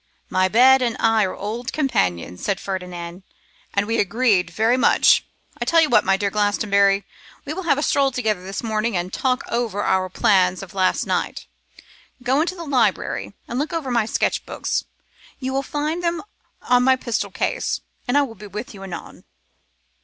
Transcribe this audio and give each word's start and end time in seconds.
'My 0.31 0.47
bed 0.47 0.81
and 0.81 0.97
I 0.99 1.25
are 1.25 1.35
old 1.35 1.71
companions,' 1.73 2.43
said 2.43 2.59
Ferdinand, 2.59 3.21
'and 3.75 3.85
we 3.85 3.99
agreed 3.99 4.49
very 4.49 4.75
well. 4.75 4.97
I 5.61 5.63
tell 5.65 5.79
you 5.79 5.89
what, 5.91 6.03
my 6.03 6.17
dear 6.17 6.31
Glastonbury, 6.31 7.05
we 7.45 7.53
will 7.53 7.61
have 7.69 7.77
a 7.77 7.83
stroll 7.83 8.09
together 8.09 8.43
this 8.43 8.63
morning 8.63 8.97
and 8.97 9.13
talk 9.13 9.43
over 9.47 9.83
our 9.83 10.09
plans 10.09 10.63
of 10.63 10.73
last 10.73 11.05
night. 11.05 11.45
Go 12.23 12.41
into 12.41 12.55
the 12.55 12.65
library 12.65 13.35
and 13.47 13.59
look 13.59 13.73
over 13.73 13.91
my 13.91 14.07
sketch 14.07 14.43
books: 14.43 14.85
you 15.39 15.53
will 15.53 15.61
find 15.61 16.03
them 16.03 16.23
on 16.63 16.81
my 16.81 16.95
pistol 16.95 17.29
case, 17.29 17.81
and 18.07 18.17
I 18.17 18.23
will 18.23 18.33
be 18.33 18.47
with 18.47 18.73
you 18.73 18.81
anon. 18.81 19.23